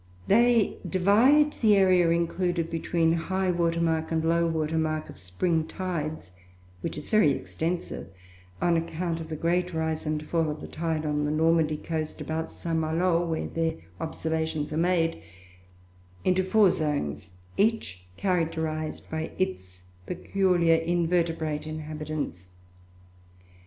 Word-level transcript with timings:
They 0.25 0.77
divide 0.89 1.53
the 1.53 1.75
area 1.77 2.09
included 2.09 2.71
between 2.71 3.13
highwater 3.13 3.79
mark 3.79 4.11
and 4.11 4.23
lowwater 4.23 4.79
mark 4.79 5.11
of 5.11 5.19
spring 5.19 5.67
tides 5.67 6.31
(which 6.81 6.97
is 6.97 7.09
very 7.11 7.29
extensive, 7.31 8.07
on 8.59 8.77
account 8.77 9.19
of 9.21 9.29
the 9.29 9.35
great 9.35 9.75
rise 9.75 10.07
and 10.07 10.25
fall 10.25 10.49
of 10.49 10.59
the 10.59 10.65
tide 10.67 11.05
on 11.05 11.25
the 11.25 11.29
Normandy 11.29 11.77
coast 11.77 12.19
about 12.19 12.49
St. 12.49 12.79
Malo, 12.79 13.23
where 13.23 13.45
their 13.45 13.75
observations 13.99 14.71
were 14.71 14.77
made) 14.79 15.21
into 16.25 16.43
four 16.43 16.71
zones, 16.71 17.29
each 17.55 18.03
characterized 18.17 19.07
by 19.07 19.31
its 19.37 19.83
peculiar 20.07 20.77
invertebrate 20.77 21.67
inhabitants. 21.67 22.55